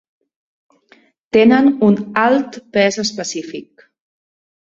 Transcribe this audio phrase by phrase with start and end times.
[1.37, 3.87] Tenen un alt pes específic.